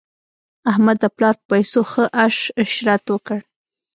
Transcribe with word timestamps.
احمد 0.71 0.97
د 1.03 1.05
پلا 1.15 1.29
په 1.37 1.41
پیسو 1.49 1.81
ښه 1.91 2.03
عش 2.23 2.37
عشرت 2.61 3.03
وکړ. 3.09 3.39